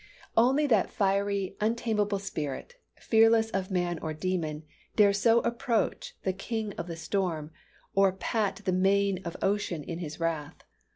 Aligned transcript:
Only 0.35 0.65
that 0.65 0.89
fiery, 0.89 1.55
untameable 1.61 2.17
spirit, 2.17 2.73
fearless 2.99 3.51
of 3.51 3.69
man 3.69 3.99
or 3.99 4.15
demon, 4.15 4.63
dare 4.95 5.13
so 5.13 5.41
approach 5.41 6.15
the 6.23 6.33
King 6.33 6.73
of 6.75 6.87
the 6.87 6.95
Storm, 6.95 7.51
or 7.93 8.11
pat 8.11 8.61
the 8.65 8.71
mane 8.73 9.21
of 9.23 9.37
Ocean 9.43 9.83
in 9.83 9.99
his 9.99 10.19
wrath. 10.19 10.63